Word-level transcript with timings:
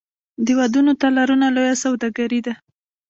د 0.45 0.47
ودونو 0.57 0.91
تالارونه 1.01 1.47
لویه 1.55 1.75
سوداګري 1.83 2.39
ده 2.45 2.53